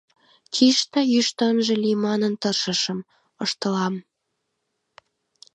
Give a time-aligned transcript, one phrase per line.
[0.53, 2.99] —Чияшда йӱштӧ ынже лий манын, тыршышым...—
[3.43, 3.95] ышталам.